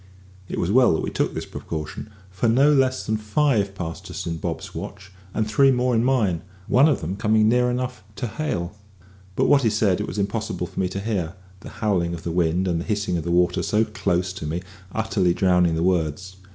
It 0.49 0.57
was 0.57 0.71
well 0.71 0.95
that 0.95 1.01
we 1.03 1.11
took 1.11 1.35
this 1.35 1.45
precaution, 1.45 2.09
for 2.31 2.49
no 2.49 2.73
less 2.73 3.05
than 3.05 3.17
five 3.17 3.75
passed 3.75 4.09
us 4.09 4.25
in 4.25 4.37
Bob's 4.37 4.73
watch, 4.73 5.11
and 5.31 5.45
three 5.47 5.69
more 5.71 5.93
in 5.93 6.03
mine, 6.03 6.41
one 6.65 6.89
of 6.89 7.01
them 7.01 7.15
coming 7.15 7.47
near 7.47 7.69
enough 7.69 8.03
to 8.15 8.25
hail; 8.25 8.75
but 9.35 9.45
what 9.45 9.61
he 9.61 9.69
said 9.69 10.01
it 10.01 10.07
was 10.07 10.17
impossible 10.17 10.65
for 10.65 10.79
me 10.79 10.89
to 10.89 10.99
hear, 10.99 11.35
the 11.59 11.69
howling 11.69 12.15
of 12.15 12.23
the 12.23 12.31
wind 12.31 12.67
and 12.67 12.81
the 12.81 12.85
hissing 12.85 13.15
of 13.15 13.23
the 13.23 13.29
water 13.29 13.61
so 13.61 13.85
close 13.85 14.33
to 14.33 14.47
me 14.47 14.63
utterly 14.91 15.35
drowning 15.35 15.75
the 15.75 15.83
words. 15.83 16.37